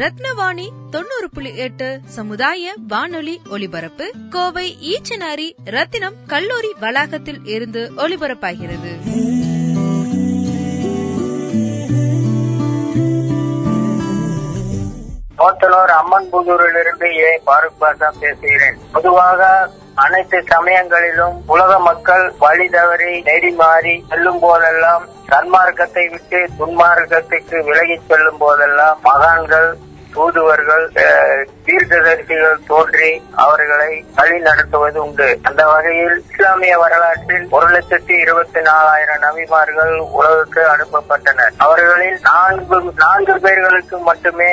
ரத்னவாணி 0.00 0.68
தொண்ணூறு 0.90 1.30
புள்ளி 1.32 1.56
எட்டு 1.56 2.00
சமுதாய 2.06 2.74
வானொலி 2.88 3.40
ஒலிபரப்பு. 3.50 4.12
கோவை 4.30 4.76
ஈச்சனாரி 4.82 5.52
ரத்தினம் 5.64 6.14
கல்லூரி 6.26 6.74
வளாகத்தில் 6.80 7.40
இருந்து 7.44 7.92
ஒலிபரப்பாகிறது. 7.96 8.92
போத்தனூர் 15.38 15.90
அம்மன் 15.90 16.28
புதூரிலிருந்து 16.32 17.16
ஏ. 17.16 17.40
பாருக் 17.46 17.76
பாஷா 17.80 18.10
பேசுகிறேன். 18.20 18.78
பொதுவாக 18.92 19.70
அனைத்து 19.94 20.44
சமயங்களிலும் 20.48 21.42
உலக 21.46 21.78
மக்கள் 21.78 22.32
வழி 22.38 22.68
தவறி 22.68 23.20
நெறி 23.20 23.50
மாறி 23.50 24.04
செல்லும் 24.08 24.38
போதெல்லாம் 24.38 25.08
சன்மார்க்கத்தை 25.28 26.10
விட்டு 26.10 26.48
துன்மார்க்கத்துக்கு 26.58 27.64
விலகிச் 27.64 28.08
செல்லும் 28.08 28.38
போதெல்லாம் 28.38 28.98
மகான்கள் 29.02 29.76
தூதுவர்கள் 30.12 30.90
அஹ், 31.02 31.44
தீர்க்கதரிசிகள் 31.66 32.64
தோன்றி 32.66 33.10
அவர்களை 33.34 34.04
வழி 34.14 34.38
நடத்துவது 34.38 35.04
உண்டு. 35.04 35.38
அந்த 35.42 35.66
வகையில் 35.66 36.24
இஸ்லாமிய 36.30 36.78
வரலாற்றில் 36.78 37.46
ஒரு 37.50 37.66
லட்சத்தி 37.66 38.10
இருபத்தி 38.18 38.60
நாலாயிரம் 38.60 39.22
நபிமார்கள் 39.22 39.94
உலகுக்கு 40.12 40.62
அனுப்பப்பட்டனர். 40.68 41.54
அவர்களில் 41.56 42.18
நான்கு 42.22 42.92
நான்கு 42.96 43.40
பேர்களுக்கு 43.40 43.98
மட்டுமே 43.98 44.50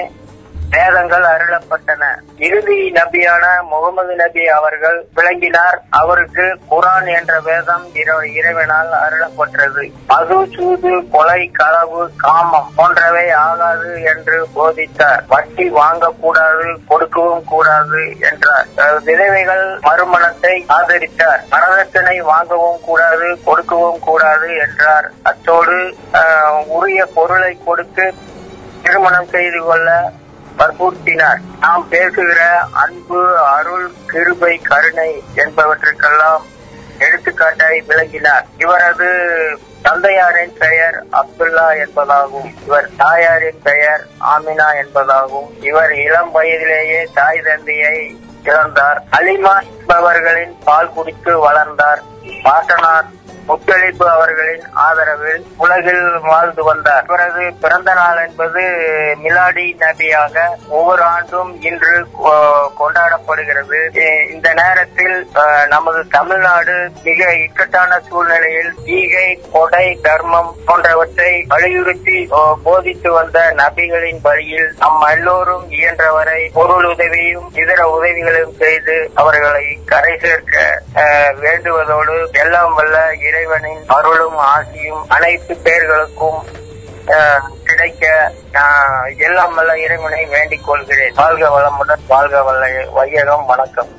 வேதங்கள் 0.70 1.24
அருளப்பட்டன. 1.24 2.06
இறுதி 2.38 2.92
நபியான 2.92 3.64
முகமது 3.64 4.16
நபி 4.16 4.48
அவர்கள் 4.48 5.06
விளங்கினார். 5.14 5.82
அவருக்கு 5.90 6.60
குரான் 6.72 7.20
என்ற 7.20 7.40
வேதம் 7.40 7.88
இறை- 7.94 8.34
இறைவனால் 8.34 8.90
அருளப்பட்டது. 8.92 9.92
மது 10.08 10.48
சூது 10.56 11.10
கொலை 11.12 11.50
களவு 11.54 12.12
காமம் 12.18 12.72
போன்றவை 12.76 13.32
ஆகாது 13.32 14.02
என்று 14.02 14.48
போதித்தார். 14.56 15.24
வட்டி 15.28 15.72
வாங்கக்கூடாது 15.72 16.78
கொடுக்கவும் 16.88 17.44
கூடாது 17.44 18.16
என்றார். 18.20 18.66
விதவைகள் 19.04 19.80
மறுமணத்தை 19.80 20.66
ஆதரித்தார். 20.70 21.40
மரணத்தினை 21.52 22.18
வாங்கவும் 22.18 22.80
கூடாது 22.82 23.40
கொடுக்கவும் 23.46 24.00
கூடாது 24.00 24.56
என்றார். 24.56 25.12
அத்தோடு 25.24 25.96
உரிய 26.68 27.06
பொருளை 27.06 27.58
கொடுத்து 27.66 28.14
திருமணம் 28.84 29.28
செய்து 29.28 29.64
கொள்ள 29.64 30.12
வற்புறுத்தினார். 30.58 31.42
நாம் 31.60 31.88
பேசுகிற 31.90 32.60
அன்பு 32.72 33.38
அருள் 33.38 33.92
கிருபை 34.08 34.58
கருணை 34.58 35.24
என்பவற்றுக்கெல்லாம் 35.36 36.42
எடுத்துக்காட்டாய் 37.00 37.84
விளங்கினார். 37.88 38.46
இவரது 38.58 39.10
தந்தையாரின் 39.82 40.54
பெயர் 40.60 41.04
அப்துல்லா 41.12 41.68
என்பதாகும். 41.84 42.54
இவர் 42.66 42.90
தாயாரின் 42.98 43.60
பெயர் 43.64 44.08
ஆமினா 44.20 44.70
என்பதாகும். 44.84 45.64
இவர் 45.64 45.94
இளம் 45.94 46.32
வயதிலேயே 46.32 47.10
தாய் 47.14 47.42
தந்தையை 47.46 48.20
இழந்தார். 48.44 49.00
அலிமா 49.12 49.56
என்பவர்களின் 49.62 50.58
பால் 50.66 50.94
குடித்து 50.94 51.40
வளர்ந்தார். 51.40 52.02
பாட்டனார் 52.44 53.06
முத்தளிப்பு 53.48 54.06
அவர்களின் 54.08 54.64
ஆதரவில் 54.82 55.44
உலகில் 55.58 56.04
வாழ்ந்து 56.24 56.64
வந்தார் 56.64 57.04
இவரது 57.04 57.54
பிறந்த 57.60 57.94
நாள் 57.94 58.28
என்பது 58.28 58.64
மிலாடி 59.24 59.66
நபியாக 59.80 60.36
ஒவ்வொரு 60.70 61.04
ஆண்டும் 61.08 61.62
இன்று 61.62 61.94
கொ- 62.18 62.34
கொண்டாடப்படுகிறது. 62.80 63.80
இந்த 64.32 64.54
நேரத்தில் 64.54 65.16
நமது 65.68 66.08
தமிழ்நாடு 66.08 66.76
மிக 67.04 67.34
இக்கட்டான 67.36 68.00
சூழ்நிலையில் 68.00 68.72
ஈகை 68.92 69.28
கொடை 69.52 70.00
தர்மம் 70.02 70.56
போன்றவற்றை 70.66 71.46
வலியுறுத்தி 71.48 72.18
போதித்து 72.64 73.12
வந்த 73.12 73.54
நபிகளின் 73.56 74.22
வழியில் 74.22 74.74
நம் 74.80 75.02
எல்லோரும் 75.08 75.66
இயன்றவரை 75.72 76.50
பொருள் 76.54 76.86
உதவியும் 76.86 77.50
இதர 77.54 77.88
உதவிகளையும் 77.90 78.56
செய்து 78.58 79.12
அவர்களை 79.14 79.78
கரை 79.86 80.18
சேர்க்க 80.18 80.56
வேண்டுவதோடு 81.42 82.32
எல்லாம் 82.32 82.74
வல்ல 82.74 82.96
இறைவனின் 83.28 83.84
அருளும் 83.88 84.38
ஆசியும் 84.38 85.04
அனைத்து 85.08 85.56
பேர்களுக்கும் 85.56 86.40
கிடைக்க 87.64 88.32
நான் 88.52 89.14
எல்லாம் 89.18 89.54
வல்ல 89.54 89.78
இறைவனை 89.80 90.26
வேண்டிக் 90.26 90.66
கொள்கிறேன். 90.66 91.14
வாழ்க 91.16 91.50
வளமுடன் 91.56 92.04
வாழ்க 92.08 92.44
வல்ல 92.44 92.86
வையகம் 92.92 93.46
வணக்கம். 93.46 93.92